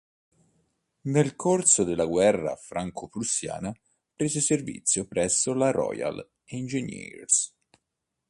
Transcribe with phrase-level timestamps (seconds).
[1.01, 3.71] Nel corso della Guerra franco-prussiana
[4.15, 7.53] prese servizio presso la Royal Engineers.